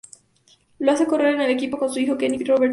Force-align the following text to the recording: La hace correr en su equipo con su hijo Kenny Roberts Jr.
La 0.79 0.93
hace 0.93 1.05
correr 1.05 1.35
en 1.39 1.45
su 1.47 1.51
equipo 1.53 1.77
con 1.77 1.93
su 1.93 1.99
hijo 1.99 2.17
Kenny 2.17 2.39
Roberts 2.39 2.59
Jr. 2.59 2.69